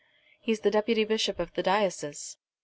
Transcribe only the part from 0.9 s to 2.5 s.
Bishop of the diocese."